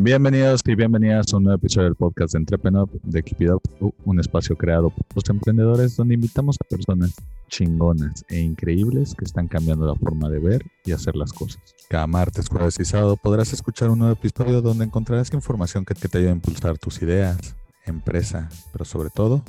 [0.00, 4.54] Bienvenidos y bienvenidas a un nuevo episodio del podcast de Entrepreneur de Up, un espacio
[4.54, 7.16] creado por los emprendedores donde invitamos a personas
[7.48, 11.60] chingonas e increíbles que están cambiando la forma de ver y hacer las cosas.
[11.90, 16.16] Cada martes, jueves y sábado podrás escuchar un nuevo episodio donde encontrarás información que, te
[16.16, 19.42] ayude a impulsar tus ideas, empresa, pero sobre todo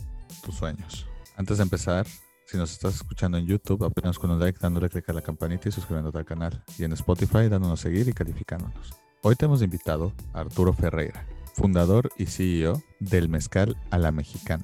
[0.43, 1.06] tus sueños.
[1.38, 2.07] Antes de empezar,
[2.47, 5.70] si nos estás escuchando en YouTube, apenas con un like, dándole clic a la campanita
[5.70, 6.64] y suscribiéndote al canal.
[6.79, 9.09] Y en Spotify, dándonos seguir y calificándonos.
[9.21, 14.64] Hoy te hemos invitado a Arturo Ferreira, fundador y CEO del Mezcal a la Mexicana,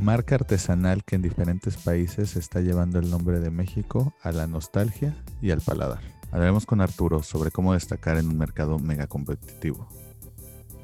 [0.00, 5.16] marca artesanal que en diferentes países está llevando el nombre de México a la nostalgia
[5.42, 6.02] y al paladar.
[6.30, 9.88] Hablaremos con Arturo sobre cómo destacar en un mercado mega competitivo,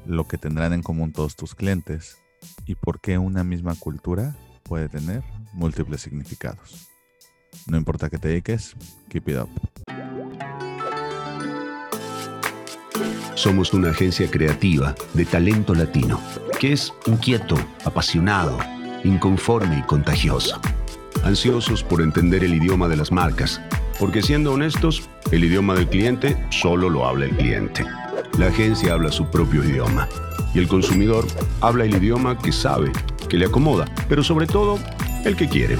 [0.05, 2.17] lo que tendrán en común todos tus clientes
[2.65, 6.89] y por qué una misma cultura puede tener múltiples significados.
[7.67, 8.75] No importa que te dediques,
[9.07, 9.82] keep it up.
[13.35, 16.21] Somos una agencia creativa de talento latino,
[16.59, 18.59] que es inquieto, apasionado,
[19.03, 20.61] inconforme y contagioso.
[21.23, 23.59] Ansiosos por entender el idioma de las marcas,
[23.99, 27.83] porque siendo honestos, el idioma del cliente solo lo habla el cliente.
[28.37, 30.07] La agencia habla su propio idioma
[30.53, 31.25] y el consumidor
[31.61, 32.91] habla el idioma que sabe,
[33.29, 34.77] que le acomoda, pero sobre todo
[35.25, 35.77] el que quiere.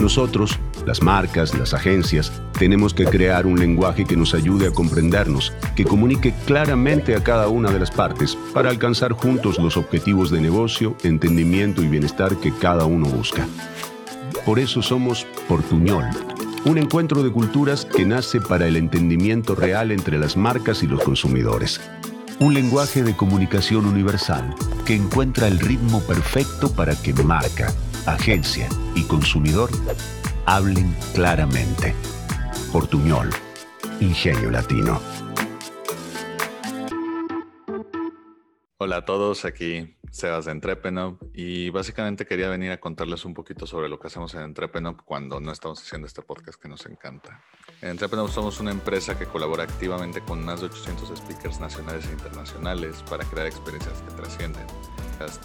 [0.00, 5.52] Nosotros las marcas, las agencias, tenemos que crear un lenguaje que nos ayude a comprendernos,
[5.76, 10.40] que comunique claramente a cada una de las partes para alcanzar juntos los objetivos de
[10.40, 13.46] negocio, entendimiento y bienestar que cada uno busca.
[14.46, 16.06] Por eso somos Portuñol,
[16.64, 21.04] un encuentro de culturas que nace para el entendimiento real entre las marcas y los
[21.04, 21.82] consumidores.
[22.40, 24.54] Un lenguaje de comunicación universal
[24.86, 27.74] que encuentra el ritmo perfecto para que marca,
[28.06, 29.68] agencia y consumidor
[30.48, 31.94] hablen claramente.
[32.72, 33.28] Portuñol,
[34.00, 34.98] Ingenio Latino.
[38.78, 43.66] Hola a todos, aquí Sebas de Entrepenop y básicamente quería venir a contarles un poquito
[43.66, 47.44] sobre lo que hacemos en Entrepenop cuando no estamos haciendo este podcast que nos encanta.
[47.82, 52.12] En Entrepenop somos una empresa que colabora activamente con más de 800 speakers nacionales e
[52.12, 54.66] internacionales para crear experiencias que trascienden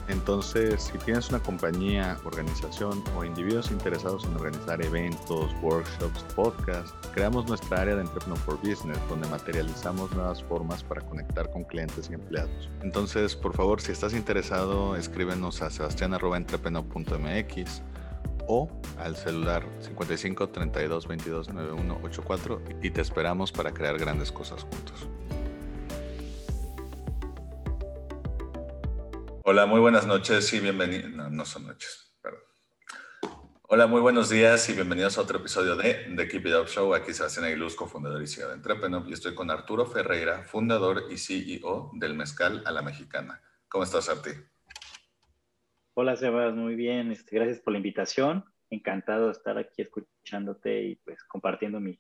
[0.08, 7.48] entonces, si tienes una compañía, organización o individuos interesados en organizar eventos, workshops, podcasts, creamos
[7.48, 12.14] nuestra área de Entrepreneur for Business, donde materializamos nuevas formas para conectar con clientes y
[12.14, 12.70] empleados.
[12.82, 17.82] Entonces, por favor, si estás interesado, escríbenos a sebastián.entrepreneur.mx
[18.48, 18.70] o
[19.00, 25.08] al celular 55 32 22 91 84 y te esperamos para crear grandes cosas juntos.
[29.46, 31.12] Hola, muy buenas noches y bienvenidos.
[31.12, 32.40] No, no son noches, perdón.
[33.64, 36.94] Hola, muy buenos días y bienvenidos a otro episodio de The Keep It Up Show.
[36.94, 41.18] Aquí Sebastián Aguiluz, cofundador y CEO de Entrepreneur, y estoy con Arturo Ferreira, fundador y
[41.18, 43.42] CEO del Mezcal a la Mexicana.
[43.68, 44.30] ¿Cómo estás, Arti?
[45.96, 47.12] Hola, Sebas, muy bien.
[47.12, 48.46] Este, gracias por la invitación.
[48.70, 52.00] Encantado de estar aquí escuchándote y pues compartiendo mis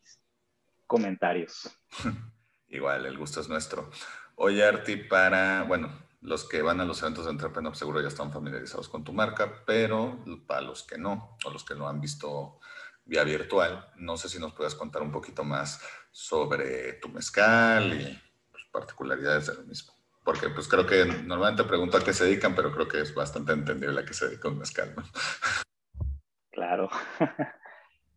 [0.88, 1.78] comentarios.
[2.70, 3.90] Igual, el gusto es nuestro.
[4.36, 5.92] Oye, Arti, para, bueno,
[6.24, 9.64] los que van a los eventos de Entrepreneur seguro ya están familiarizados con tu marca,
[9.66, 12.60] pero para los que no, o los que lo han visto
[13.06, 18.22] vía virtual, no sé si nos puedes contar un poquito más sobre tu mezcal y
[18.52, 19.94] pues, particularidades de lo mismo.
[20.24, 23.52] Porque pues creo que normalmente pregunto a qué se dedican, pero creo que es bastante
[23.52, 24.96] entendible a qué se dedica un mezcal.
[26.52, 26.90] Claro.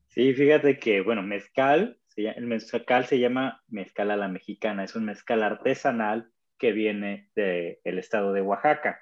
[0.09, 5.05] Sí, fíjate que, bueno, mezcal, el mezcal se llama mezcal a la mexicana, es un
[5.05, 9.01] mezcal artesanal que viene del estado de Oaxaca.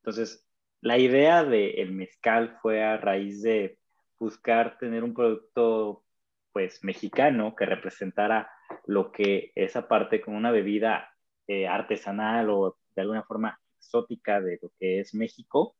[0.00, 0.46] Entonces,
[0.80, 3.78] la idea del mezcal fue a raíz de
[4.18, 6.04] buscar tener un producto
[6.52, 8.50] pues mexicano que representara
[8.86, 11.12] lo que esa parte como una bebida
[11.46, 15.76] eh, artesanal o de alguna forma exótica de lo que es México.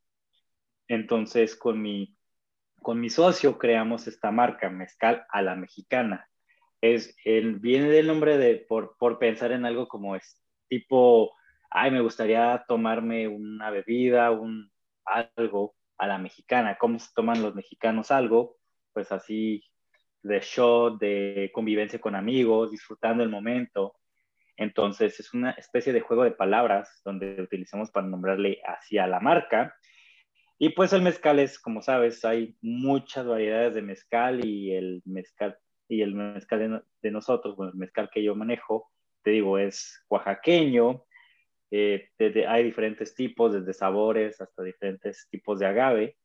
[0.88, 2.16] Entonces con mi,
[2.82, 6.28] con mi socio creamos esta marca, Mezcal a la Mexicana.
[6.80, 11.34] Es, el, viene del nombre de, por, por pensar en algo como es, tipo,
[11.70, 14.70] ay, me gustaría tomarme una bebida, un
[15.04, 16.76] algo a la mexicana.
[16.78, 18.56] ¿Cómo se toman los mexicanos algo?
[18.92, 19.62] Pues así
[20.22, 23.94] de show, de convivencia con amigos, disfrutando el momento.
[24.56, 29.74] Entonces es una especie de juego de palabras donde utilizamos para nombrarle hacia la marca.
[30.58, 35.58] Y pues el mezcal es, como sabes, hay muchas variedades de mezcal y el mezcal
[35.88, 38.90] y el mezcal de, de nosotros, bueno, el mezcal que yo manejo,
[39.26, 41.02] te digo, es oaxaqueño,
[41.72, 42.10] eh,
[42.46, 46.16] hay diferentes tipos, desde sabores hasta diferentes tipos de agave.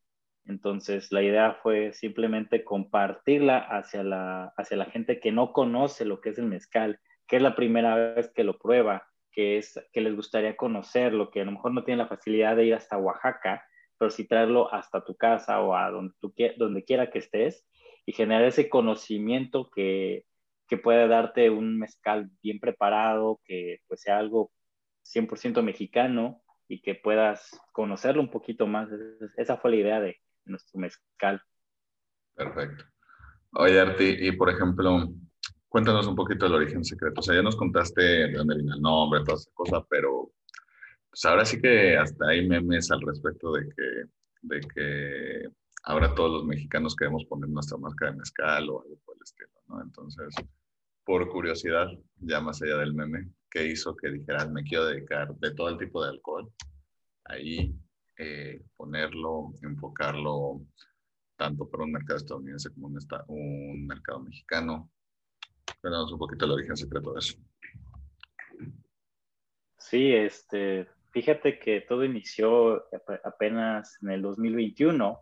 [0.45, 6.21] Entonces, la idea fue simplemente compartirla hacia la, hacia la gente que no conoce lo
[6.21, 10.01] que es el mezcal, que es la primera vez que lo prueba que, es, que
[10.01, 13.65] les gustaría conocerlo, que a lo mejor no tienen la facilidad de ir hasta Oaxaca,
[13.97, 17.67] pero sí traerlo hasta tu casa o a donde, tú, donde quiera que estés
[18.05, 20.25] y generar ese conocimiento que,
[20.71, 24.53] que pueda darte un mezcal bien preparado, que pues sea algo
[25.03, 28.87] 100% mexicano y que puedas conocerlo un poquito más.
[29.35, 31.41] Esa fue la idea de nuestro mezcal.
[32.33, 32.85] Perfecto.
[33.55, 35.09] Oye, Arti, y por ejemplo,
[35.67, 37.19] cuéntanos un poquito el origen secreto.
[37.19, 40.31] O sea, ya nos contaste de dónde viene el nombre, toda esa cosa, pero
[41.09, 44.03] pues ahora sí que hasta hay memes al respecto de que,
[44.43, 45.49] de que
[45.83, 49.49] ahora todos los mexicanos queremos poner nuestra marca de mezcal o algo por el estilo,
[49.67, 49.81] ¿no?
[49.81, 50.33] Entonces,
[51.03, 51.87] por curiosidad,
[52.17, 55.77] ya más allá del meme, ¿qué hizo que dijeras, me quiero dedicar de todo el
[55.77, 56.51] tipo de alcohol?
[57.25, 57.75] Ahí,
[58.17, 60.61] eh, ponerlo, enfocarlo
[61.35, 64.89] tanto para un mercado estadounidense como un, un mercado mexicano.
[65.81, 67.37] Cuéntanos un poquito el origen secreto de eso.
[69.77, 72.85] Sí, este, fíjate que todo inició
[73.23, 75.19] apenas en el 2021,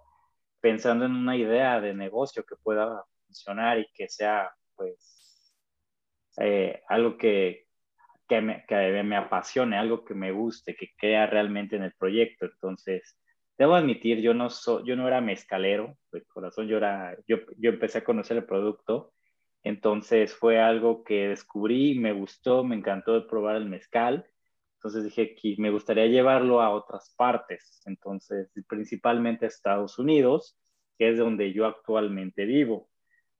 [0.59, 5.18] pensando en una idea de negocio que pueda funcionar y que sea, pues,
[6.39, 7.67] eh, algo que,
[8.27, 12.45] que, me, que me apasione, algo que me guste, que crea realmente en el proyecto.
[12.45, 13.17] Entonces,
[13.57, 17.71] debo admitir, yo no, soy, yo no era mezcalero, de corazón, yo, era, yo, yo
[17.71, 19.13] empecé a conocer el producto,
[19.63, 24.25] entonces fue algo que descubrí, me gustó, me encantó probar el mezcal,
[24.75, 30.57] entonces dije que me gustaría llevarlo a otras partes, entonces principalmente a Estados Unidos,
[30.97, 32.88] que es donde yo actualmente vivo.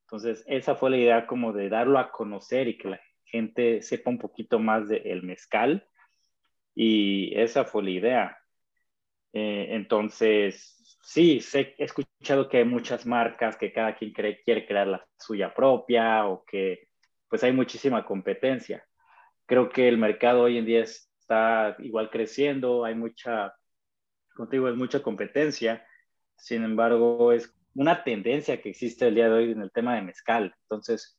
[0.09, 4.09] Entonces esa fue la idea como de darlo a conocer y que la gente sepa
[4.09, 5.87] un poquito más del mezcal
[6.73, 8.37] y esa fue la idea.
[9.33, 14.87] Eh, entonces, sí, sé, he escuchado que hay muchas marcas que cada quien quiere crear
[14.87, 16.87] la suya propia o que
[17.27, 18.83] pues hay muchísima competencia.
[19.45, 23.53] Creo que el mercado hoy en día está igual creciendo, hay mucha,
[24.33, 25.85] contigo es mucha competencia,
[26.35, 30.01] sin embargo es una tendencia que existe el día de hoy en el tema de
[30.01, 30.53] mezcal.
[30.63, 31.17] Entonces,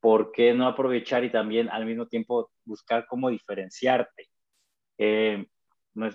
[0.00, 4.28] ¿por qué no aprovechar y también al mismo tiempo buscar cómo diferenciarte?
[4.98, 5.46] Eh,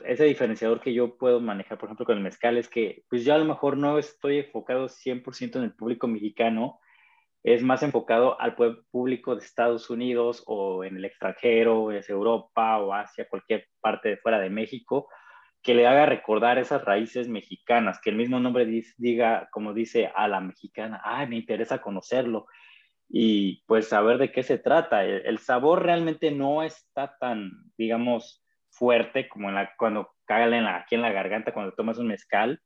[0.06, 3.34] ese diferenciador que yo puedo manejar, por ejemplo, con el mezcal es que, pues yo
[3.34, 6.80] a lo mejor no estoy enfocado 100% en el público mexicano,
[7.44, 8.56] es más enfocado al
[8.92, 14.18] público de Estados Unidos o en el extranjero, es Europa o Asia, cualquier parte de
[14.18, 15.08] fuera de México,
[15.62, 18.66] que le haga recordar esas raíces mexicanas, que el mismo nombre
[18.98, 22.48] diga, como dice, a la mexicana, ah, me interesa conocerlo
[23.10, 25.04] y pues saber de qué se trata.
[25.06, 31.02] el sabor realmente no está tan, digamos, fuerte, como cuando cae en la, aquí en
[31.02, 32.62] la garganta cuando tomas un mezcal,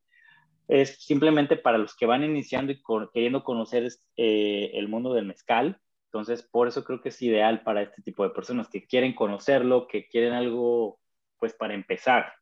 [0.67, 2.81] es simplemente para los que van iniciando y
[3.13, 5.79] queriendo conocer eh, el mundo del mezcal.
[6.05, 9.87] Entonces, por eso creo que es ideal para este tipo de personas que quieren conocerlo,
[9.87, 10.99] que quieren algo,
[11.37, 12.33] pues, para empezar.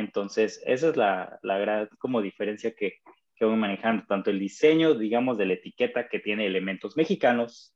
[0.00, 2.98] Entonces, esa es la, gran como diferencia que,
[3.36, 7.74] que voy manejando, tanto el diseño, digamos, de la etiqueta que tiene elementos mexicanos,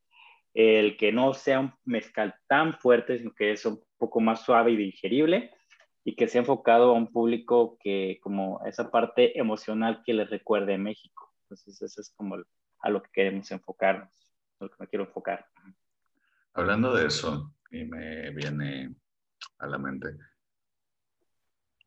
[0.54, 4.72] el que no sea un mezcal tan fuerte, sino que es un poco más suave
[4.72, 5.50] y digerible
[6.04, 10.78] y que sea enfocado a un público que como esa parte emocional que les recuerde
[10.78, 11.32] México.
[11.42, 12.36] Entonces eso es como
[12.80, 14.10] a lo que queremos enfocarnos,
[14.60, 15.46] a lo que me quiero enfocar.
[16.52, 18.94] Hablando de eso, y me viene
[19.58, 20.08] a la mente,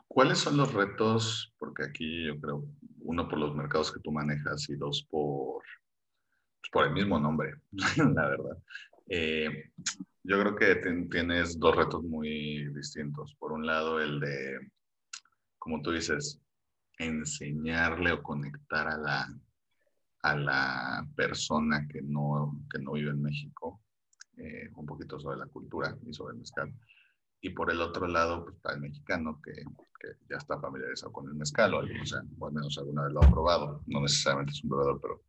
[0.07, 1.53] ¿cuáles son los retos?
[1.57, 2.65] Porque aquí yo creo,
[3.01, 5.63] uno por los mercados que tú manejas y dos por
[6.67, 7.53] pues, por el mismo nombre,
[8.15, 8.57] la verdad.
[9.09, 9.71] Eh,
[10.23, 10.75] yo creo que
[11.09, 13.33] tienes dos retos muy distintos.
[13.35, 14.59] Por un lado, el de,
[15.57, 16.41] como tú dices,
[16.97, 19.27] enseñarle o conectar a la,
[20.23, 23.81] a la persona que no, que no vive en México
[24.37, 26.73] eh, un poquito sobre la cultura y sobre el mezcal.
[27.39, 29.63] Y por el otro lado, pues para el mexicano que,
[29.99, 33.13] que ya está familiarizado con el mezcal, o, o, sea, o al menos alguna vez
[33.13, 35.23] lo ha probado, no necesariamente es un probador, pero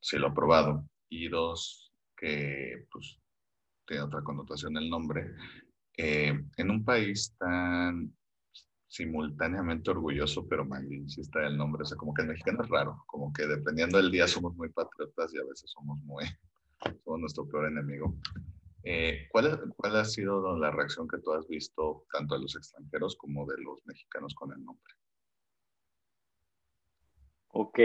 [0.00, 0.84] sí lo ha probado.
[1.08, 3.18] Y dos, que pues
[3.86, 5.34] tiene otra connotación el nombre.
[5.96, 8.14] Eh, en un país tan
[8.86, 10.66] simultáneamente orgulloso, pero
[11.16, 14.10] está el nombre, o sea, como que el mexicano es raro, como que dependiendo del
[14.10, 16.24] día somos muy patriotas y a veces somos muy,
[17.04, 18.16] somos nuestro peor enemigo.
[18.82, 23.16] Eh, ¿cuál, ¿Cuál ha sido la reacción que tú has visto tanto de los extranjeros
[23.16, 24.94] como de los mexicanos con el nombre?
[27.48, 27.78] Ok,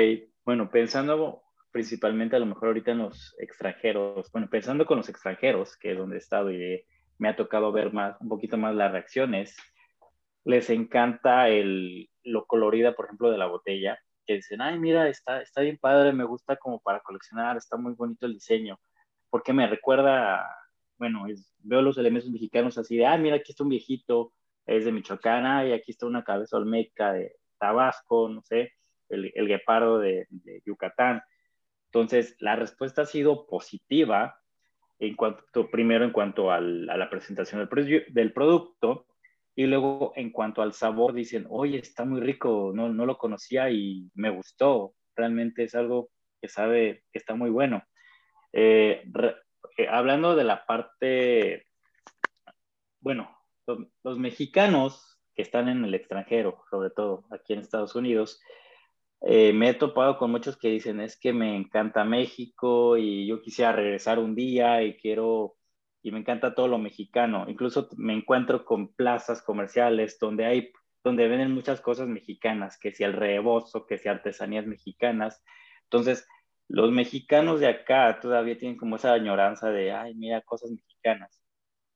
[0.46, 5.76] bueno, pensando principalmente a lo mejor ahorita en los extranjeros, bueno, pensando con los extranjeros,
[5.76, 6.86] que es donde he estado y
[7.18, 9.58] me ha tocado ver más, un poquito más las reacciones,
[10.46, 15.42] les encanta el, lo colorida, por ejemplo, de la botella, que dicen, ay, mira, está,
[15.42, 18.80] está bien padre, me gusta como para coleccionar, está muy bonito el diseño,
[19.30, 20.48] porque me recuerda
[20.98, 24.34] bueno, es, veo los elementos mexicanos así de, ah, mira, aquí está un viejito,
[24.66, 28.74] es de Michoacán, y aquí está una cabeza olmeca de Tabasco, no sé,
[29.10, 31.22] el, el guepardo de, de, Yucatán.
[31.88, 34.40] Entonces, la respuesta ha sido positiva,
[35.00, 39.08] en cuanto, primero en cuanto al, a la presentación del, del, producto,
[39.56, 43.70] y luego en cuanto al sabor, dicen, oye, está muy rico, no, no lo conocía
[43.70, 46.10] y me gustó, realmente es algo
[46.42, 47.84] que sabe que está muy bueno.
[48.52, 49.04] Eh,
[49.78, 51.68] eh, hablando de la parte,
[53.02, 53.30] bueno,
[54.04, 58.40] los, mexicanos que están en el extranjero, sobre todo aquí en Estados Unidos,
[59.22, 63.42] eh, me he topado con muchos que dicen, es que me encanta México y yo
[63.42, 65.58] quisiera regresar un día y quiero,
[66.04, 67.46] y me encanta todo lo mexicano.
[67.48, 70.72] Incluso me encuentro con plazas comerciales donde hay,
[71.04, 75.44] donde venden muchas cosas mexicanas, que si el rebozo, que si artesanías mexicanas.
[75.84, 76.28] Entonces,
[76.68, 81.42] los mexicanos de acá todavía tienen como esa añoranza de, ay, mira, cosas mexicanas.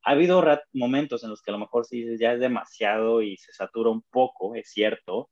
[0.04, 3.38] Ha habido momentos en los que a lo mejor sí dices, ya es demasiado y
[3.38, 5.30] se satura un poco, es cierto,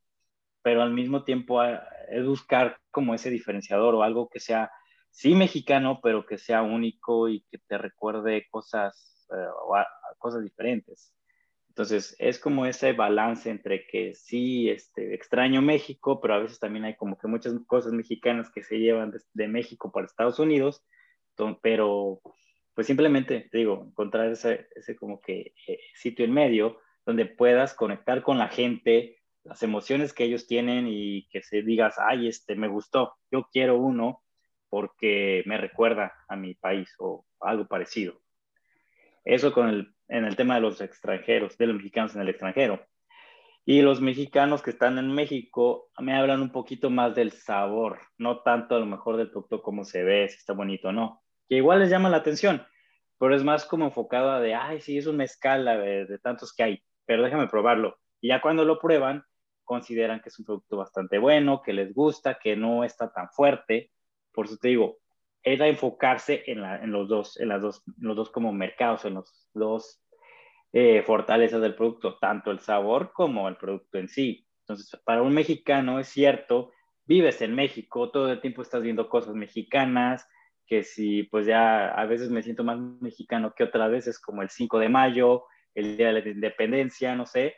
[0.63, 4.71] pero al mismo tiempo ah, es buscar como ese diferenciador o algo que sea,
[5.11, 9.47] sí mexicano, pero que sea único y que te recuerde cosas, eh,
[10.19, 11.13] cosas diferentes.
[11.77, 16.85] Entonces, es como ese balance entre que sí, este, extraño México, pero a veces también
[16.85, 20.83] hay como que muchas cosas mexicanas que se llevan de, México para Estados Unidos,
[21.61, 22.19] pero
[22.73, 27.75] pues simplemente, te digo, encontrar ese, ese como que eh, sitio en medio donde puedas
[27.75, 32.55] conectar con la gente, las emociones que ellos tienen y que se digas, ay, este,
[32.55, 34.23] me gustó, yo quiero uno
[34.69, 38.19] porque me recuerda a mi país o algo parecido.
[39.23, 42.85] Eso con el en el tema de los extranjeros, de los mexicanos en el extranjero.
[43.65, 48.41] Y los mexicanos que están en México me hablan un poquito más del sabor, no
[48.41, 51.55] tanto a lo mejor del producto como se ve, si está bonito o no, que
[51.55, 52.65] igual les llama la atención,
[53.19, 56.53] pero es más como enfocado a de, ay, sí, es un mezcal de, de tantos
[56.53, 57.97] que hay, pero déjame probarlo.
[58.21, 59.25] Y ya cuando lo prueban,
[59.67, 63.91] consideran que es un producto bastante bueno, que les gusta, que no está tan fuerte.
[64.31, 64.97] Por eso te digo,
[65.53, 70.01] era enfocarse en, los dos, en las dos, los dos como mercados, en los dos
[70.73, 74.45] eh, fortalezas del producto, tanto el sabor como el producto en sí.
[74.61, 76.71] Entonces, para un mexicano es cierto,
[77.05, 80.27] vives en México, todo el tiempo estás viendo cosas mexicanas,
[80.65, 84.49] que si pues ya a veces me siento más mexicano que otras veces, como el
[84.49, 87.55] 5 de mayo, el Día de la Independencia, no sé,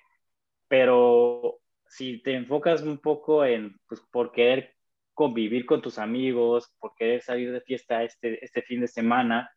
[0.68, 4.76] pero si te enfocas un poco en, pues, por querer
[5.20, 9.52] convivir con tus amigos, por querer salir de fiesta este, este fin de semana,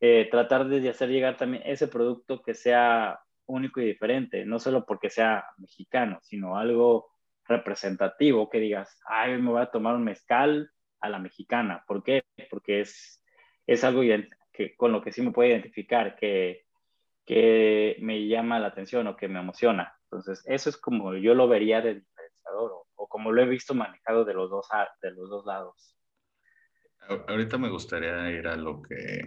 [0.00, 4.86] eh, tratar de hacer llegar también ese producto que sea único y diferente, no solo
[4.86, 7.10] porque sea mexicano, sino algo
[7.44, 11.84] representativo que digas, ay, me voy a tomar un mezcal a la mexicana.
[11.86, 12.22] ¿Por qué?
[12.48, 13.22] Porque es,
[13.66, 14.00] es algo
[14.50, 16.64] que, con lo que sí me puedo identificar, que,
[17.26, 19.94] que me llama la atención o que me emociona.
[20.04, 24.24] Entonces, eso es como yo lo vería de diferenciador o como lo he visto manejado
[24.24, 24.66] de los dos,
[25.00, 25.96] de los dos lados.
[27.28, 29.22] Ahorita me gustaría ir a lo que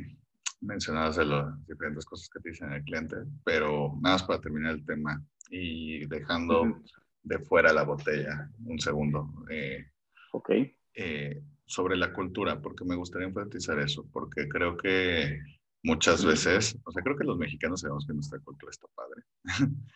[0.61, 4.73] mencionabas de las diferentes cosas que te dicen el cliente, pero nada más para terminar
[4.73, 6.81] el tema y dejando
[7.23, 9.45] de fuera la botella un segundo.
[9.49, 9.85] Eh,
[10.31, 10.51] ok.
[10.93, 15.39] Eh, sobre la cultura, porque me gustaría enfatizar eso, porque creo que
[15.83, 19.23] muchas veces, o sea, creo que los mexicanos sabemos que nuestra cultura está padre,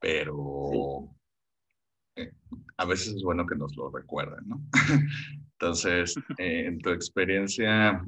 [0.00, 1.10] pero
[2.76, 4.60] a veces es bueno que nos lo recuerden, ¿no?
[5.60, 8.02] Entonces, eh, en tu experiencia,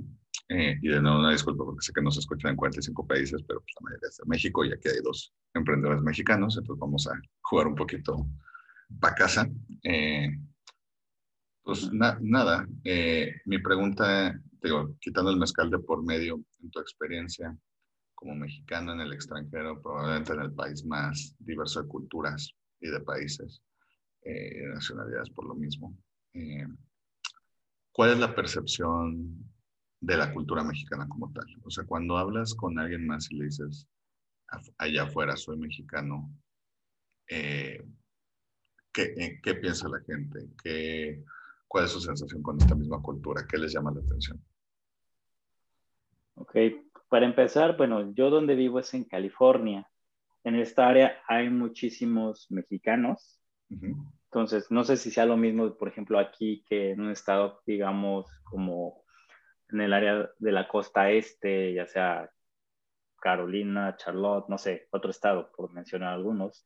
[0.48, 3.60] eh, y de nuevo una disculpa porque sé que nos escuchan en 45 países, pero
[3.60, 7.20] pues la mayoría es de México y aquí hay dos emprendedores mexicanos, entonces vamos a
[7.42, 8.26] jugar un poquito
[9.00, 9.48] para casa.
[9.82, 10.30] Eh,
[11.62, 12.66] pues nada,
[13.44, 17.56] mi pregunta, digo, quitando el mezcal de por medio, en tu experiencia
[18.14, 23.00] como mexicano en el extranjero, probablemente en el país más diverso de culturas y de
[23.00, 23.62] países,
[24.22, 25.96] eh, nacionalidades por lo mismo.
[26.34, 26.66] Eh,
[27.92, 29.44] ¿Cuál es la percepción
[30.00, 31.46] de la cultura mexicana como tal?
[31.64, 33.86] O sea, cuando hablas con alguien más y le dices,
[34.78, 36.30] allá afuera soy mexicano,
[37.28, 37.84] eh,
[38.92, 40.48] ¿qué, ¿qué, piensa la gente?
[40.62, 41.24] ¿Qué,
[41.68, 43.46] ¿Cuál es su sensación con esta misma cultura?
[43.48, 44.42] ¿Qué les llama la atención?
[46.34, 46.56] Ok,
[47.08, 49.86] para empezar, bueno, yo donde vivo es en California.
[50.44, 53.41] En esta área hay muchísimos mexicanos,
[54.32, 58.26] entonces, no sé si sea lo mismo, por ejemplo, aquí que en un estado, digamos,
[58.44, 59.04] como
[59.68, 62.30] en el área de la costa este, ya sea
[63.20, 66.64] Carolina, Charlotte, no sé, otro estado, por mencionar algunos,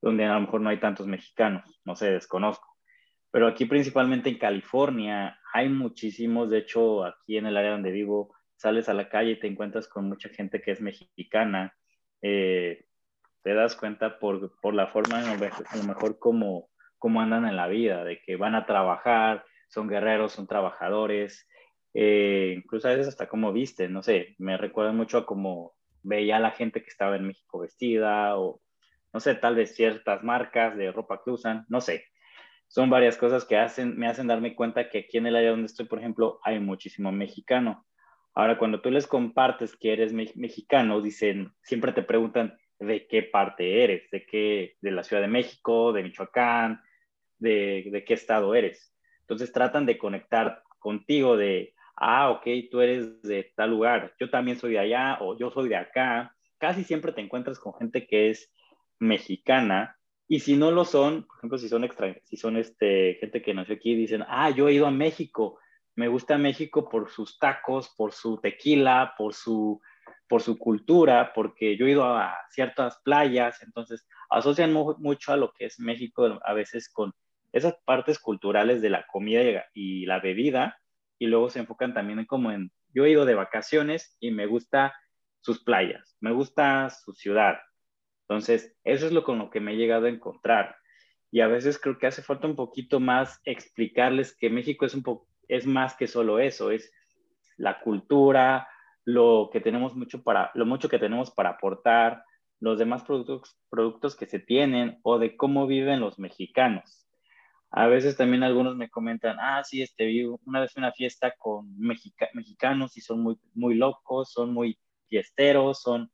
[0.00, 2.66] donde a lo mejor no hay tantos mexicanos, no sé, desconozco.
[3.30, 8.34] Pero aquí principalmente en California hay muchísimos, de hecho aquí en el área donde vivo
[8.56, 11.74] sales a la calle y te encuentras con mucha gente que es mexicana,
[12.22, 12.85] eh,
[13.46, 17.68] te das cuenta por, por la forma, a lo mejor, como, como andan en la
[17.68, 21.46] vida, de que van a trabajar, son guerreros, son trabajadores,
[21.94, 26.38] eh, incluso a veces hasta como visten, no sé, me recuerda mucho a cómo veía
[26.38, 28.60] a la gente que estaba en México vestida o,
[29.12, 32.04] no sé, tal vez ciertas marcas de ropa que usan, no sé.
[32.66, 35.66] Son varias cosas que hacen, me hacen darme cuenta que aquí en el área donde
[35.66, 37.86] estoy, por ejemplo, hay muchísimo mexicano.
[38.34, 43.84] Ahora, cuando tú les compartes que eres mexicano, dicen, siempre te preguntan de qué parte
[43.84, 46.80] eres, de qué, de la Ciudad de México, de Michoacán,
[47.38, 48.94] de, de qué estado eres.
[49.20, 54.58] Entonces tratan de conectar contigo de, ah, ok, tú eres de tal lugar, yo también
[54.58, 56.34] soy de allá o yo soy de acá.
[56.58, 58.52] Casi siempre te encuentras con gente que es
[58.98, 59.96] mexicana
[60.28, 63.54] y si no lo son, por ejemplo, si son extra, si son este, gente que
[63.54, 65.58] nació aquí, dicen, ah, yo he ido a México,
[65.94, 69.80] me gusta México por sus tacos, por su tequila, por su,
[70.28, 75.52] por su cultura, porque yo he ido a ciertas playas, entonces asocian mucho a lo
[75.52, 77.12] que es México a veces con
[77.52, 80.78] esas partes culturales de la comida y la bebida,
[81.18, 84.46] y luego se enfocan también en como en, yo he ido de vacaciones y me
[84.46, 84.94] gusta
[85.40, 87.58] sus playas, me gusta su ciudad.
[88.28, 90.76] Entonces, eso es lo con lo que me he llegado a encontrar.
[91.30, 95.04] Y a veces creo que hace falta un poquito más explicarles que México es un
[95.48, 96.92] es más que solo eso, es
[97.56, 98.68] la cultura,
[99.06, 102.24] lo que tenemos mucho para, lo mucho que tenemos para aportar,
[102.58, 107.06] los demás productos, productos que se tienen o de cómo viven los mexicanos.
[107.70, 111.72] A veces también algunos me comentan, ah, sí, este, vi una vez una fiesta con
[111.78, 116.10] mexicanos y son muy, muy locos, son muy fiesteros, son,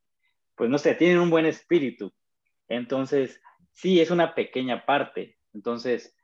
[0.55, 2.13] pues no sé, tienen un buen espíritu.
[2.67, 5.37] Entonces, sí, es una pequeña parte.
[5.53, 6.15] Entonces,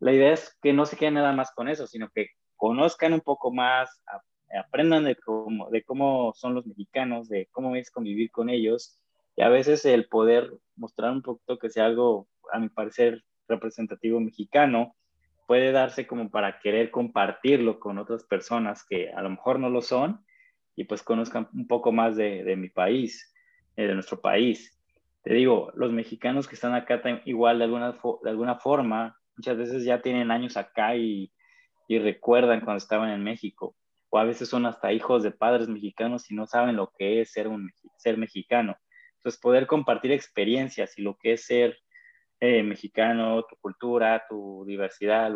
[0.00, 3.20] la idea es que no se queden nada más con eso, sino que conozcan un
[3.20, 4.02] poco más,
[4.54, 8.98] aprendan de cómo, de cómo son los mexicanos, de cómo es convivir con ellos.
[9.36, 14.20] Y a veces el poder mostrar un poquito que sea algo, a mi parecer, representativo
[14.20, 14.94] mexicano
[15.46, 19.80] puede darse como para querer compartirlo con otras personas que a lo mejor no lo
[19.80, 20.24] son
[20.74, 23.32] y pues conozcan un poco más de, mi país,
[23.76, 24.76] eh, de nuestro país.
[25.22, 29.84] Te digo, los mexicanos que están acá igual de alguna, de alguna forma, muchas veces
[29.84, 31.32] ya tienen años acá y,
[31.88, 33.74] y recuerdan cuando estaban en México.
[34.16, 37.32] O a veces son hasta hijos de padres mexicanos y no saben lo que es
[37.32, 38.74] ser, un, ser mexicano.
[39.16, 41.76] Entonces, poder compartir experiencias y lo que es ser
[42.40, 45.30] eh, mexicano, tu cultura, tu diversidad,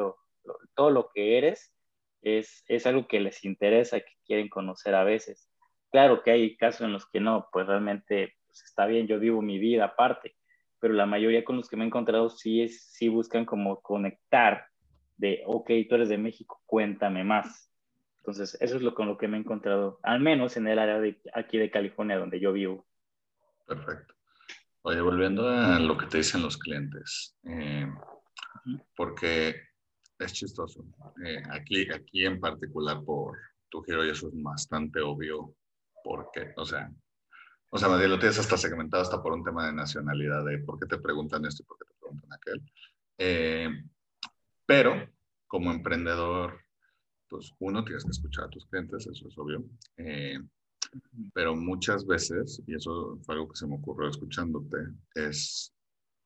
[0.74, 1.74] todo lo que eres,
[2.22, 5.50] es, es algo que les interesa, que quieren conocer a veces.
[5.90, 9.42] Claro que hay casos en los que no, pues realmente pues está bien, yo vivo
[9.42, 10.36] mi vida aparte,
[10.78, 14.68] pero la mayoría con los que me he encontrado sí, es, sí buscan como conectar
[15.18, 17.69] de, ok, tú eres de México, cuéntame más.
[18.20, 21.00] Entonces, eso es lo con lo que me he encontrado, al menos en el área
[21.00, 22.86] de aquí de California, donde yo vivo.
[23.66, 24.14] Perfecto.
[24.82, 27.86] Oye, volviendo a lo que te dicen los clientes, eh,
[28.94, 29.54] porque
[30.18, 30.84] es chistoso.
[31.24, 35.54] Eh, aquí, aquí en particular por tu giro, y eso es bastante obvio,
[36.04, 36.90] porque, o sea,
[37.70, 40.86] o sea, lo tienes hasta segmentado hasta por un tema de nacionalidad, de por qué
[40.86, 42.72] te preguntan esto y por qué te preguntan aquel.
[43.18, 43.68] Eh,
[44.66, 45.08] pero
[45.46, 46.60] como emprendedor,
[47.30, 49.64] pues uno tienes que escuchar a tus clientes, eso es obvio.
[51.32, 54.76] Pero muchas veces, y eso fue algo que se me ocurrió escuchándote,
[55.14, 55.72] es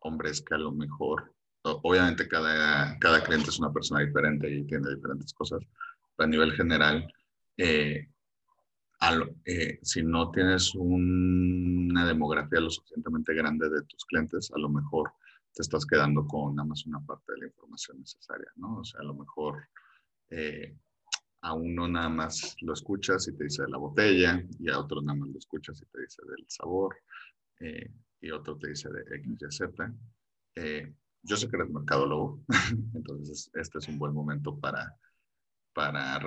[0.00, 4.94] hombres que a lo mejor, obviamente cada, cada cliente es una persona diferente y tiene
[4.94, 5.60] diferentes cosas,
[6.16, 7.06] pero a nivel general,
[7.58, 8.08] eh,
[9.44, 15.12] eh, si no tienes una demografía lo suficientemente grande de tus clientes, a lo mejor
[15.52, 18.78] te estás quedando con nada más una parte de la información necesaria, ¿no?
[18.78, 19.68] O sea, a lo mejor
[20.30, 20.74] eh,
[21.44, 25.02] a uno nada más lo escuchas y te dice de la botella, y a otro
[25.02, 26.96] nada más lo escuchas y te dice del sabor,
[27.60, 29.94] eh, y otro te dice de X, Y, Z.
[30.56, 32.40] Eh, yo sé que eres mercadólogo,
[32.94, 34.96] entonces este es un buen momento para,
[35.74, 36.18] para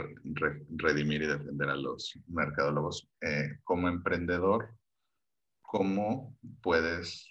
[0.69, 3.09] redimir y defender a los mercadólogos.
[3.21, 4.69] Eh, como emprendedor,
[5.61, 7.27] ¿cómo puedes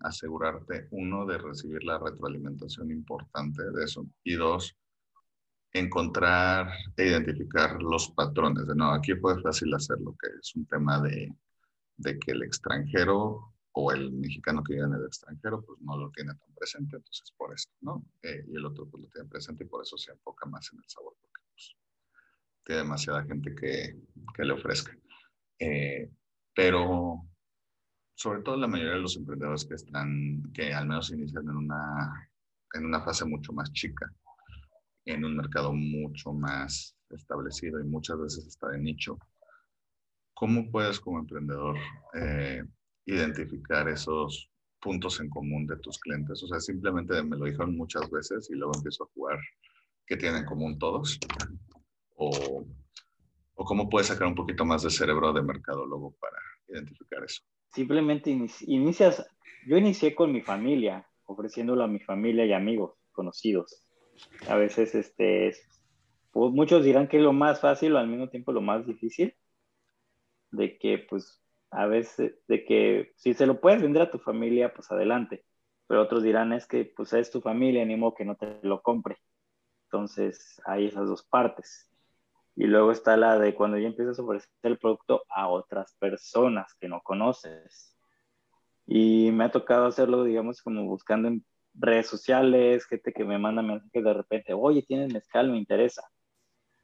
[0.00, 4.76] asegurarte, uno, de recibir la retroalimentación importante de eso, y dos,
[5.78, 8.66] encontrar e identificar los patrones.
[8.66, 11.32] De no, aquí fue fácil hacer lo que es un tema de,
[11.96, 16.10] de, que el extranjero o el mexicano que vive en el extranjero, pues no lo
[16.10, 18.04] tiene tan presente, entonces por eso, ¿no?
[18.22, 20.78] Eh, y el otro pues lo tiene presente y por eso se enfoca más en
[20.78, 21.76] el sabor, porque pues,
[22.64, 23.98] tiene demasiada gente que,
[24.34, 24.96] que le ofrezca.
[25.58, 26.10] Eh,
[26.54, 27.22] pero
[28.14, 32.30] sobre todo la mayoría de los emprendedores que están, que al menos inician en una,
[32.72, 34.10] en una fase mucho más chica,
[35.06, 39.18] en un mercado mucho más establecido y muchas veces está de nicho,
[40.34, 41.76] ¿cómo puedes como emprendedor
[42.14, 42.62] eh,
[43.06, 46.42] identificar esos puntos en común de tus clientes?
[46.42, 49.38] O sea, simplemente me lo dijeron muchas veces y luego empiezo a jugar
[50.06, 51.18] qué tienen en común todos.
[52.16, 52.64] O,
[53.54, 56.36] o cómo puedes sacar un poquito más de cerebro de mercadólogo para
[56.68, 57.42] identificar eso.
[57.72, 59.26] Simplemente inicias,
[59.66, 63.85] yo inicié con mi familia, ofreciéndolo a mi familia y amigos conocidos.
[64.48, 65.54] A veces, este,
[66.32, 69.34] pues, muchos dirán que es lo más fácil o al mismo tiempo lo más difícil,
[70.50, 74.72] de que pues a veces, de que si se lo puedes vender a tu familia,
[74.72, 75.44] pues adelante,
[75.86, 78.82] pero otros dirán es que pues es tu familia, ni modo que no te lo
[78.82, 79.18] compre.
[79.84, 81.90] Entonces hay esas dos partes.
[82.56, 86.74] Y luego está la de cuando ya empiezas a ofrecer el producto a otras personas
[86.80, 87.96] que no conoces.
[88.86, 91.30] Y me ha tocado hacerlo, digamos, como buscando
[91.78, 96.02] redes sociales, gente que me manda mensajes de repente, oye, tienes mezcal, me interesa.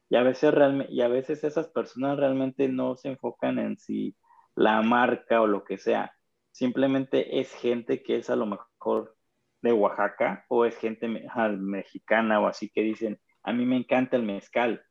[0.08, 0.54] Y a veces,
[0.90, 4.16] y a veces esas personas realmente no se enfocan en si
[4.54, 6.14] la marca o lo que sea.
[6.50, 9.16] Simplemente es gente que es a lo mejor
[9.62, 14.22] de Oaxaca o es gente mexicana o así que dicen, a mí me encanta el
[14.24, 14.84] mezcal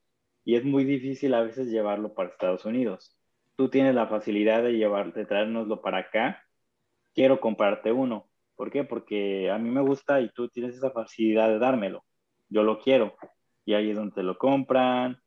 [0.44, 3.16] y es muy difícil a veces llevarlo para Estados Unidos.
[3.56, 6.44] Tú tienes la facilidad de llevar, de traérnoslo para acá.
[7.14, 8.31] Quiero comprarte uno.
[8.62, 8.84] ¿Por qué?
[8.84, 12.06] Porque a mí me gusta y tú tienes esa facilidad de dármelo.
[12.48, 13.16] Yo lo quiero.
[13.66, 15.20] Y ahí es donde te lo compran.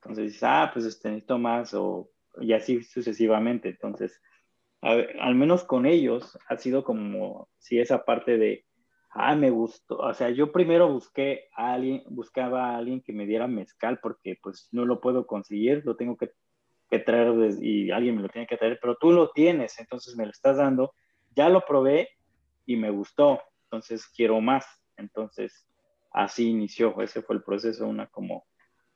[0.00, 3.68] Entonces dices, ah, pues este, necesito más o y así sucesivamente.
[3.68, 4.20] Entonces,
[4.80, 8.66] al menos con ellos ha sido como si esa parte de,
[9.10, 9.98] ah, me gustó.
[9.98, 14.36] O sea, yo primero busqué a alguien, buscaba a alguien que me diera mezcal porque
[14.42, 16.32] pues no lo puedo conseguir, lo tengo que,
[17.04, 20.32] traer y alguien me lo tiene que traer, pero tú lo tienes, entonces me lo
[20.32, 20.92] estás dando.
[21.36, 22.08] Ya lo probé
[22.66, 24.66] y me gustó, entonces quiero más.
[24.96, 25.66] Entonces,
[26.12, 28.46] así inició, ese fue el proceso, una como,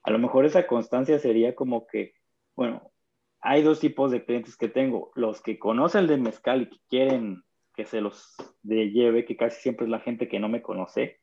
[0.03, 2.15] a lo mejor esa constancia sería como que,
[2.55, 2.93] bueno,
[3.41, 7.43] hay dos tipos de clientes que tengo, los que conocen de mezcal y que quieren
[7.75, 11.21] que se los de lleve, que casi siempre es la gente que no me conoce.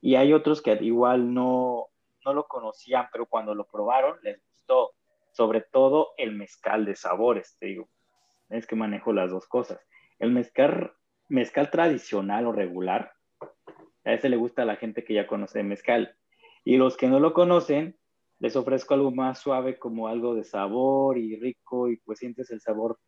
[0.00, 1.88] Y hay otros que igual no,
[2.24, 4.92] no lo conocían, pero cuando lo probaron les gustó.
[5.32, 7.88] Sobre todo el mezcal de sabores, te digo.
[8.50, 9.80] Es que manejo las dos cosas.
[10.18, 10.92] El mezcal,
[11.28, 13.12] mezcal tradicional o regular,
[14.04, 16.16] a ese le gusta a la gente que ya conoce mezcal.
[16.64, 17.96] Y los que no lo conocen,
[18.38, 22.60] les ofrezco algo más suave como algo de sabor y rico y pues sientes el
[22.60, 22.98] sabor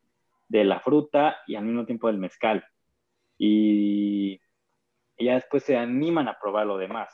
[0.48, 2.64] de la fruta y al mismo tiempo del mezcal.
[3.38, 4.40] Y,
[5.18, 7.12] ya después se animan a probar lo demás.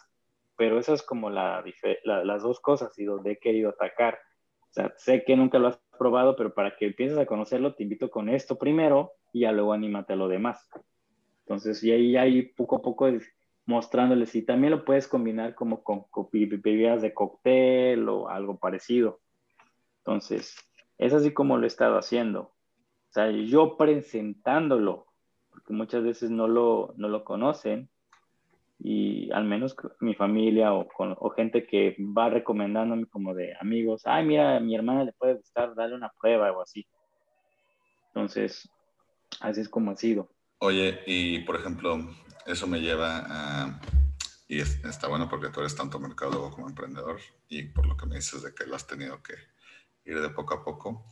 [0.56, 1.64] Pero eso es como la,
[2.04, 4.18] las dos cosas y donde he querido atacar.
[4.70, 7.82] O sea, sé que nunca lo has probado, pero para que empieces a conocerlo, te
[7.82, 10.68] invito con esto primero y ya luego anímate a lo demás.
[11.50, 13.08] Entonces, y ahí, ahí poco a poco
[13.66, 19.18] mostrándoles y también lo puedes combinar como con bebidas de cóctel o algo parecido.
[19.98, 20.54] Entonces,
[20.96, 22.42] es así como lo he estado haciendo.
[22.42, 25.08] O sea, yo presentándolo,
[25.50, 27.90] porque muchas veces no lo, no lo conocen,
[28.78, 34.24] y al menos mi familia o, o, gente que va recomendándome como de amigos, ay,
[34.24, 36.86] mira, a mi hermana le puede gustar, dale una prueba o así.
[38.06, 38.70] Entonces,
[39.40, 40.30] así es como ha sido.
[40.60, 42.14] Oye, y por ejemplo,
[42.46, 43.80] eso me lleva a,
[44.46, 48.16] y está bueno porque tú eres tanto mercadólogo como emprendedor, y por lo que me
[48.16, 49.34] dices de que lo has tenido que
[50.04, 51.06] ir de poco a poco,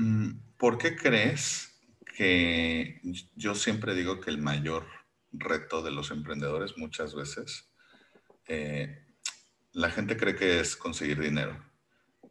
[0.00, 1.78] Mm, ¿Por qué crees
[2.16, 3.02] que
[3.36, 4.86] yo siempre digo que el mayor
[5.30, 7.70] reto de los emprendedores muchas veces,
[8.48, 9.04] eh,
[9.72, 11.62] la gente cree que es conseguir dinero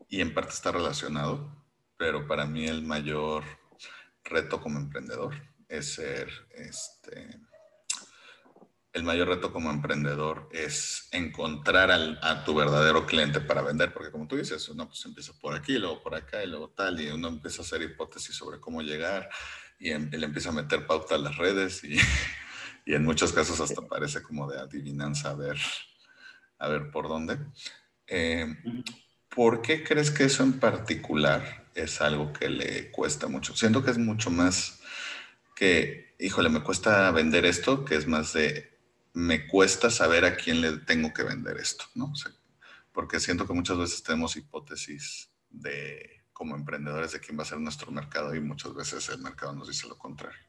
[0.08, 1.63] y en parte está relacionado,
[1.95, 3.43] pero para mí el mayor
[4.23, 5.36] reto como emprendedor
[5.69, 7.39] es ser este,
[8.91, 14.27] el mayor reto como emprendedor es encontrar a tu verdadero cliente para vender, porque como
[14.27, 17.27] tú dices, uno pues empieza por aquí, luego por acá y luego tal, y uno
[17.27, 19.29] empieza a hacer hipótesis sobre cómo llegar
[19.77, 21.97] y, em, le empieza a meter pauta a las redes y,
[22.86, 25.58] y, en muchos casos hasta parece como de adivinanza a ver,
[26.58, 27.38] a ver por dónde.
[28.08, 28.55] Eh,
[29.29, 33.55] ¿Por qué crees que eso en particular es algo que le cuesta mucho?
[33.55, 34.78] Siento que es mucho más
[35.60, 38.80] que, híjole, me cuesta vender esto, que es más de
[39.13, 42.13] me cuesta saber a quién le tengo que vender esto, ¿no?
[42.93, 47.60] porque siento que muchas veces tenemos hipótesis de como emprendedores de quién va a ser
[47.60, 50.39] nuestro mercado y muchas veces el mercado nos dice lo contrario.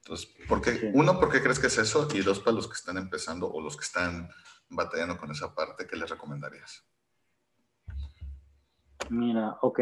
[0.00, 0.90] Entonces, ¿por qué?
[0.92, 2.06] uno, ¿por qué crees que es eso?
[2.12, 4.28] Y dos, para los que están empezando o los que están
[4.68, 6.84] batallando con esa parte, ¿qué les recomendarías?
[9.08, 9.80] Mira, ok.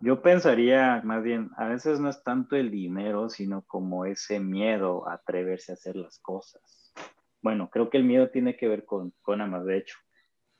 [0.00, 5.08] Yo pensaría más bien, a veces no es tanto el dinero, sino como ese miedo
[5.08, 6.88] a atreverse a hacer las cosas
[7.42, 9.96] bueno, creo que el miedo tiene que ver con, con ambas, de hecho.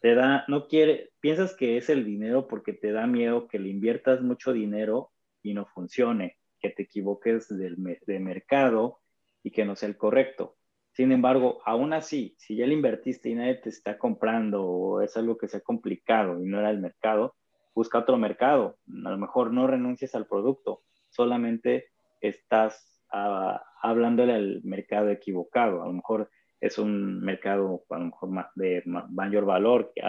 [0.01, 3.69] te da, no quiere, piensas que es el dinero porque te da miedo que le
[3.69, 5.11] inviertas mucho dinero
[5.43, 9.01] y no funcione, que te equivoques del, de mercado
[9.43, 10.57] y que no sea el correcto.
[10.93, 15.17] Sin embargo, aún así, si ya le invertiste y nadie te está comprando o es
[15.17, 17.37] algo que se ha complicado y no era el mercado,
[17.79, 18.77] busca otro mercado.
[19.05, 25.85] A lo mejor no renuncies al producto, solamente estás uh, hablándole al mercado equivocado.
[25.85, 26.29] A lo mejor
[26.61, 30.03] es un mercado a lo mejor de mayor valor que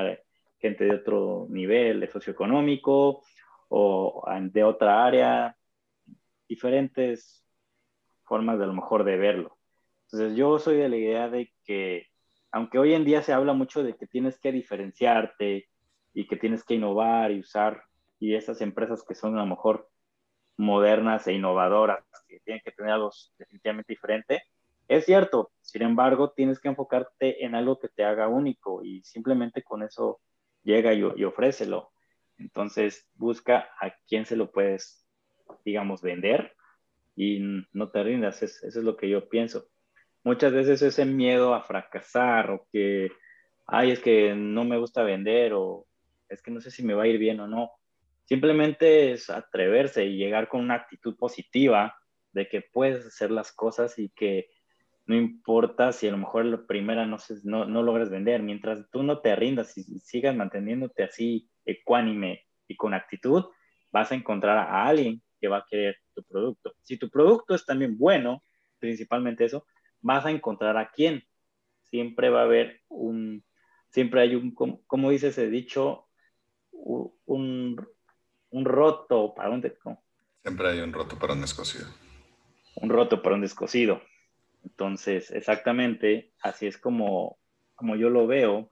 [0.57, 3.21] gente de otro nivel de socioeconómico
[3.67, 5.55] o de otra área,
[6.47, 7.45] diferentes
[8.23, 9.59] formas de a lo mejor de verlo.
[10.05, 12.07] Entonces yo soy de la idea de que,
[12.51, 15.68] aunque hoy en día se habla mucho de que tienes que diferenciarte
[16.13, 17.83] y que tienes que innovar y usar,
[18.19, 19.89] y esas empresas que son a lo mejor
[20.57, 24.43] modernas e innovadoras, que tienen que tener algo definitivamente diferente,
[24.89, 29.61] es cierto, sin embargo, tienes que enfocarte en algo que te haga único y simplemente
[29.63, 30.19] con eso
[30.63, 31.91] llega y, y ofrécelo.
[32.39, 35.05] Entonces, busca a quién se lo puedes,
[35.63, 36.53] digamos, vender
[37.15, 37.39] y
[37.71, 38.41] no te rindas.
[38.41, 39.67] eso es lo que yo pienso.
[40.23, 43.11] Muchas veces ese miedo a fracasar o que,
[43.67, 45.85] ay, es que no me gusta vender o
[46.29, 47.71] es que no sé si me va a ir bien o no.
[48.25, 51.97] Simplemente es atreverse y llegar con una actitud positiva
[52.31, 54.49] de que puedes hacer las cosas y que
[55.07, 59.01] no importa si a lo mejor la primera no, no, no logras vender, mientras tú
[59.01, 63.45] no te rindas y sigas manteniéndote así ecuánime y con actitud,
[63.91, 66.75] vas a encontrar a alguien que va a querer tu producto.
[66.83, 68.43] Si tu producto es también bueno,
[68.77, 69.65] principalmente eso,
[70.01, 71.23] vas a encontrar a quién.
[71.83, 73.43] Siempre va a haber un,
[73.89, 76.08] siempre hay un, como, dice ese dicho,
[76.83, 77.87] un,
[78.51, 79.61] un roto para un...
[80.41, 81.87] Siempre hay un roto para un descosido.
[82.75, 84.01] Un roto para un descosido.
[84.63, 87.37] Entonces, exactamente, así es como,
[87.75, 88.71] como yo lo veo.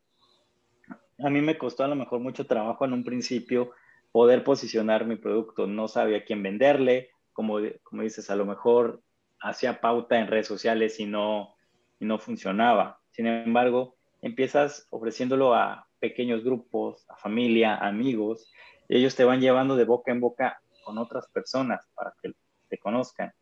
[1.20, 3.72] A mí me costó a lo mejor mucho trabajo en un principio
[4.12, 5.68] poder posicionar mi producto.
[5.68, 9.02] No sabía quién venderle, como, como dices, a lo mejor
[9.40, 11.56] hacía pauta en redes sociales y no,
[12.00, 13.00] y no funcionaba.
[13.12, 18.52] Sin embargo, empiezas ofreciéndolo a pequeños grupos, a familia, amigos,
[18.88, 22.34] y ellos te van llevando de boca en boca con otras personas para que
[22.70, 23.34] te conozcan.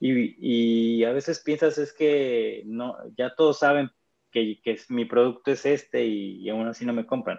[0.00, 3.90] Y, a veces piensas es que no, ya todos saben
[4.30, 7.38] que, que mi producto es este y, aún así no me compran.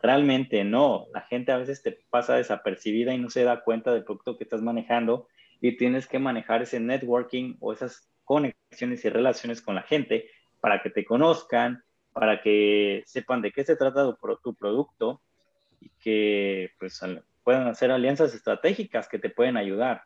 [0.00, 4.04] Realmente no, la gente a veces te pasa desapercibida y no se da cuenta del
[4.04, 5.28] producto que estás manejando
[5.60, 10.82] y tienes que manejar ese networking o esas conexiones y relaciones con la gente para
[10.82, 11.82] que te conozcan,
[12.18, 15.20] para que sepan de qué se trata tu, producto
[15.80, 17.00] y que pues
[17.44, 20.02] puedan hacer alianzas estratégicas que te pueden ayudar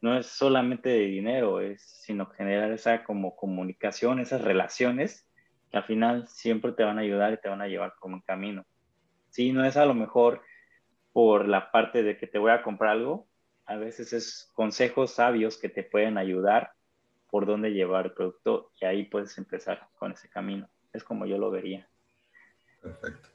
[0.00, 5.28] no es solamente de dinero, es sino generar esa como comunicación, esas relaciones
[5.70, 8.22] que al final siempre te van a ayudar y te van a llevar como un
[8.22, 8.64] camino.
[9.28, 10.42] Sí, no es a lo mejor
[11.12, 13.28] por la parte de que te voy a comprar algo,
[13.66, 16.72] a veces es consejos sabios que te pueden ayudar
[17.28, 20.68] por dónde llevar el producto y ahí puedes empezar con ese camino.
[20.92, 21.88] Es como yo lo vería.
[22.80, 23.28] Perfecto.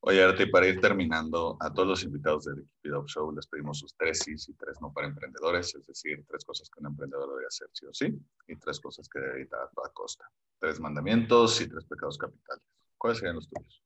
[0.00, 3.96] Oye, Arti, para ir terminando, a todos los invitados del Up Show les pedimos sus
[3.96, 7.46] tres sí y tres no para emprendedores, es decir, tres cosas que un emprendedor debe
[7.46, 10.30] hacer sí o sí y tres cosas que debe evitar a toda costa.
[10.60, 12.64] Tres mandamientos y tres pecados capitales.
[12.96, 13.82] ¿Cuáles serían los tuyos?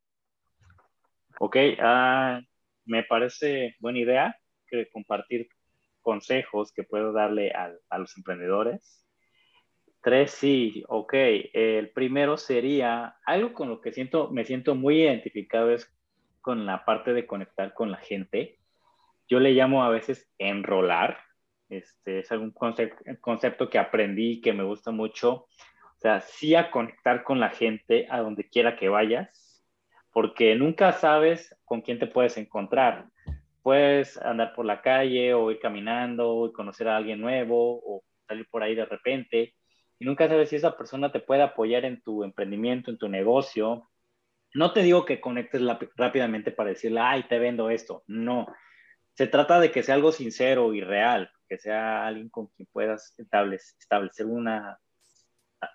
[1.41, 2.47] Ok, uh,
[2.85, 5.49] me parece buena idea que compartir
[6.03, 9.02] consejos que puedo darle a, a los emprendedores.
[10.03, 11.15] Tres sí, ok.
[11.53, 15.89] El primero sería algo con lo que siento, me siento muy identificado es
[16.41, 18.59] con la parte de conectar con la gente.
[19.29, 21.19] Yo le llamo a veces enrolar.
[21.69, 22.53] Este, es algún
[23.21, 25.33] concepto que aprendí que me gusta mucho.
[25.33, 29.65] O sea, sí a conectar con la gente a donde quiera que vayas,
[30.13, 33.07] porque nunca sabes con quién te puedes encontrar.
[33.63, 38.49] Puedes andar por la calle o ir caminando y conocer a alguien nuevo o salir
[38.51, 39.55] por ahí de repente
[40.03, 43.89] y nunca sabes si esa persona te puede apoyar en tu emprendimiento, en tu negocio,
[44.53, 45.63] no te digo que conectes
[45.95, 48.03] rápidamente para decirle, ay, te vendo esto.
[48.09, 48.49] No.
[49.15, 53.15] Se trata de que sea algo sincero y real, que sea alguien con quien puedas
[53.17, 54.81] establecer una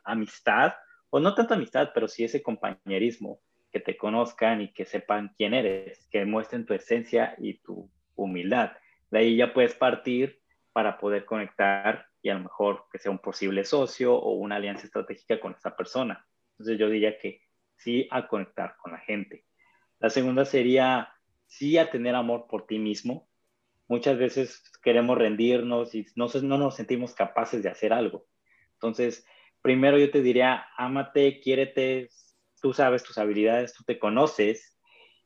[0.03, 0.73] amistad,
[1.09, 3.39] o no tanta amistad, pero sí ese compañerismo,
[3.71, 8.73] que te conozcan y que sepan quién eres, que muestren tu esencia y tu humildad.
[9.09, 10.41] De ahí ya puedes partir
[10.73, 14.86] para poder conectar y a lo mejor que sea un posible socio o una alianza
[14.86, 16.27] estratégica con esa persona.
[16.51, 17.41] Entonces yo diría que
[17.75, 19.45] sí a conectar con la gente.
[19.99, 21.13] La segunda sería
[21.45, 23.30] sí a tener amor por ti mismo.
[23.88, 28.25] Muchas veces queremos rendirnos y no, no nos sentimos capaces de hacer algo.
[28.73, 29.25] Entonces,
[29.62, 32.10] primero yo te diría, ámate, quiérete,
[32.62, 34.77] tú sabes tus habilidades, tú te conoces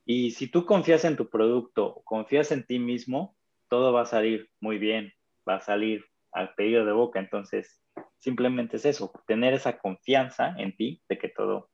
[0.05, 3.37] Y si tú confías en tu producto, confías en ti mismo,
[3.69, 5.13] todo va a salir muy bien,
[5.47, 7.19] va a salir al pedido de boca.
[7.19, 7.81] Entonces,
[8.19, 11.69] simplemente es eso, tener esa confianza en ti de que todo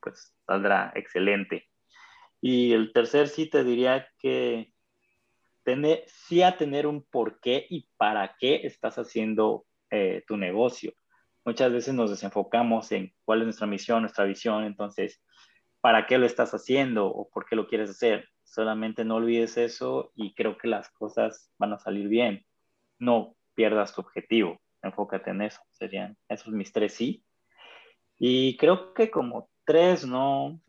[0.00, 1.68] pues saldrá excelente.
[2.40, 4.72] Y el tercer sí te diría que
[5.62, 10.92] tener, sí a tener un por qué y para qué estás haciendo eh, tu negocio.
[11.44, 15.22] Muchas veces nos desenfocamos en cuál es nuestra misión, nuestra visión, entonces,
[15.80, 18.28] ¿para qué lo estás haciendo o por qué lo quieres hacer?
[18.44, 22.44] Solamente no olvides eso y creo que las cosas van a salir bien.
[22.98, 25.60] No pierdas tu objetivo, enfócate en eso.
[25.70, 27.24] Serían esos mis tres sí.
[28.18, 30.60] Y creo que como tres, no,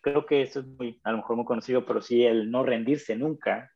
[0.00, 3.16] creo que eso es muy, a lo mejor muy conocido, pero sí el no rendirse
[3.16, 3.70] nunca.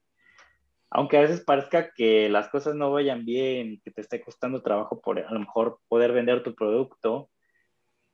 [0.91, 5.01] Aunque a veces parezca que las cosas no vayan bien, que te esté costando trabajo
[5.01, 7.31] por a lo mejor poder vender tu producto,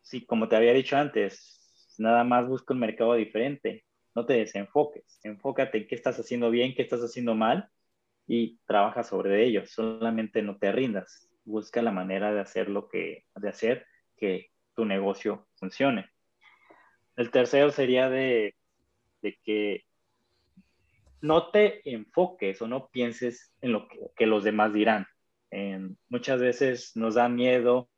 [0.00, 5.18] sí, como te había dicho antes, nada más busca un mercado diferente, no te desenfoques,
[5.24, 7.68] enfócate en qué estás haciendo bien, qué estás haciendo mal
[8.28, 13.24] y trabaja sobre ello, solamente no te rindas, busca la manera de hacer lo que,
[13.34, 13.86] de hacer
[14.18, 16.10] que tu negocio funcione.
[17.16, 18.54] El tercero sería de,
[19.42, 19.84] que
[21.22, 25.06] no te enfoques o no pienses en lo que, los demás dirán.
[26.10, 27.88] muchas veces nos da miedo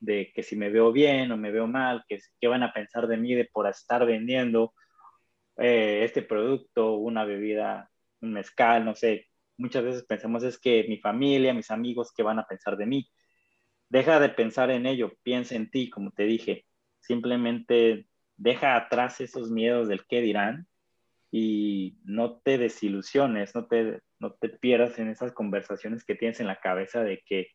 [0.00, 3.06] de que si me veo bien o me veo mal, que qué van a pensar
[3.06, 4.74] de mí de por estar vendiendo
[5.56, 7.88] eh, este producto, una bebida,
[8.20, 9.28] un mezcal, no sé.
[9.58, 13.10] Muchas veces pensamos es que mi familia, mis amigos, ¿qué van a pensar de mí?
[13.88, 16.66] Deja de pensar en ello, piensa en ti, como te dije.
[17.00, 20.66] Simplemente deja atrás esos miedos del qué dirán
[21.30, 26.46] y no te desilusiones, no te, no te pierdas en esas conversaciones que tienes en
[26.46, 27.48] la cabeza de que,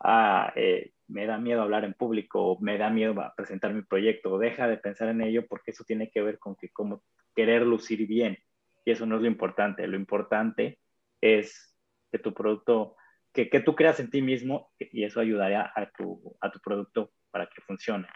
[0.00, 4.38] ah, eh, me da miedo hablar en público, o me da miedo presentar mi proyecto,
[4.38, 7.02] deja de pensar en ello porque eso tiene que ver con que como
[7.34, 8.38] querer lucir bien
[8.84, 10.78] y eso no es lo importante, lo importante
[11.20, 11.76] es
[12.10, 12.96] que tu producto,
[13.32, 17.12] que, que tú creas en ti mismo y eso ayudaría a tu, a tu producto
[17.30, 18.08] para que funcione.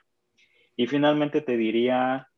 [0.77, 2.29] Y finalmente te diría,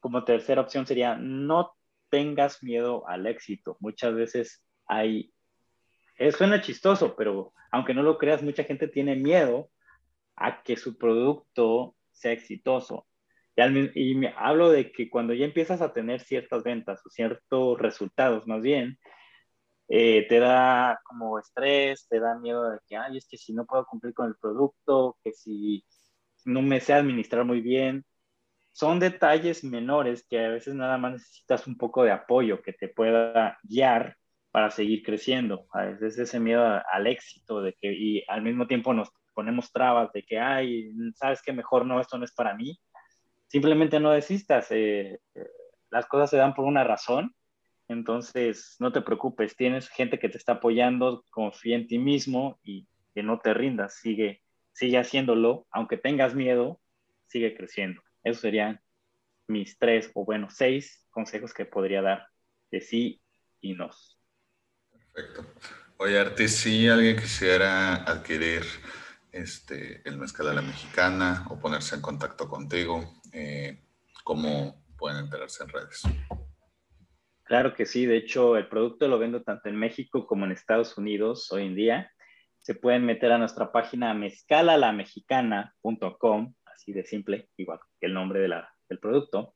[0.00, 1.74] como tercera opción sería, no
[2.10, 3.76] tengas miedo al éxito.
[3.80, 5.32] Muchas veces hay,
[6.18, 9.70] eh, suena chistoso, pero aunque no lo creas, mucha gente tiene miedo
[10.36, 13.06] a que su producto sea exitoso.
[13.94, 18.46] Y, me hablo de que cuando ya empiezas a tener ciertas ventas o ciertos resultados,
[18.46, 18.98] más bien,
[19.88, 23.66] eh, te da como estrés, te da miedo de que, ay, es que si no
[23.66, 25.84] puedo cumplir con el producto, que si
[26.44, 28.04] no me sé administrar muy bien.
[28.72, 32.88] Son detalles menores que a veces nada más necesitas un poco de apoyo que te
[32.88, 34.16] pueda guiar
[34.50, 35.66] para seguir creciendo.
[35.72, 40.10] A veces ese miedo al éxito de que, y al mismo tiempo nos ponemos trabas
[40.12, 42.80] de que, ay, sabes que mejor no, esto no es para mí.
[43.48, 44.68] Simplemente no desistas.
[44.70, 45.20] Eh,
[45.90, 47.35] las cosas se dan por una razón.
[47.88, 52.86] Entonces, no te preocupes, tienes gente que te está apoyando, confía en ti mismo y
[53.14, 54.42] que no te rindas, sigue
[54.76, 56.80] sigue haciéndolo, aunque tengas miedo,
[57.28, 58.02] sigue creciendo.
[58.22, 58.82] Esos serían
[59.48, 62.28] mis tres o bueno, seis consejos que podría dar
[62.70, 63.22] de sí
[63.62, 63.88] y no.
[65.14, 65.46] Perfecto.
[65.96, 68.64] Oye, Arti, si alguien quisiera adquirir
[69.32, 73.82] este, el mezcal a la mexicana o ponerse en contacto contigo, eh,
[74.24, 76.02] ¿cómo pueden enterarse en redes?
[77.46, 80.98] Claro que sí, de hecho el producto lo vendo tanto en México como en Estados
[80.98, 82.10] Unidos hoy en día
[82.66, 88.48] se pueden meter a nuestra página mezcalalamexicana.com, así de simple, igual que el nombre de
[88.48, 89.52] la, del producto.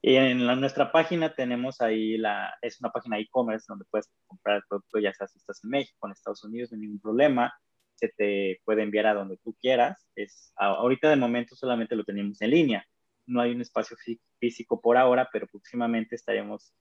[0.00, 4.62] Y en nuestra página tenemos ahí la, es una página e-commerce donde puedes comprar el
[4.68, 7.52] producto, ya sea si estás en México, en Estados Unidos, no hay ningún problema.
[7.96, 10.06] Se te puede enviar a donde tú quieras.
[10.14, 12.86] Es, ahorita de momento solamente lo tenemos en línea.
[13.26, 13.96] No hay un espacio
[14.38, 16.72] físico por ahora, pero próximamente estaremos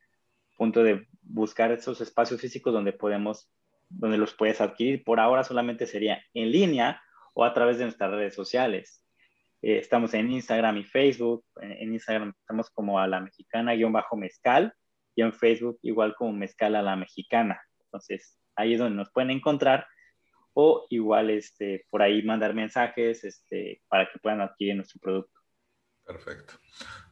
[0.64, 3.52] punto de buscar esos espacios físicos donde podemos
[3.90, 5.04] donde los puedes adquirir.
[5.04, 9.06] Por ahora solamente sería en línea o a través de nuestras redes sociales.
[9.62, 11.44] Eh, estamos en Instagram y Facebook.
[11.60, 14.74] En, Instagram estamos como a la mexicana-mezcal
[15.16, 17.62] y en Facebook igual como mezcal a la mexicana.
[17.82, 19.86] Entonces ahí es donde nos pueden encontrar
[20.54, 25.42] o igual este, por ahí mandar mensajes este, para que puedan adquirir nuestro producto.
[26.06, 26.54] Perfecto.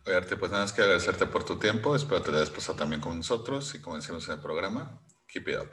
[0.05, 1.95] Oye, pues nada más que agradecerte por tu tiempo.
[1.95, 5.57] Espero te hayas pasado también con nosotros y como decimos en el programa, keep it
[5.59, 5.69] up.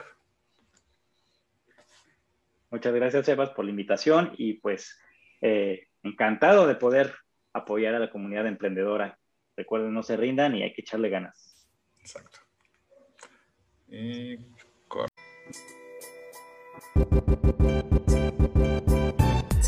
[2.69, 4.99] Muchas gracias, Sebas, por la invitación y pues
[5.41, 7.15] eh, encantado de poder
[7.53, 9.17] apoyar a la comunidad emprendedora.
[9.57, 11.67] Recuerden, no se rindan y hay que echarle ganas.
[11.99, 12.39] Exacto.